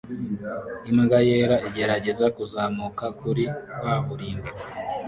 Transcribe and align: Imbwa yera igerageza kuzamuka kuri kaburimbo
Imbwa 0.91 1.19
yera 1.29 1.57
igerageza 1.67 2.25
kuzamuka 2.35 3.05
kuri 3.19 3.43
kaburimbo 3.81 4.49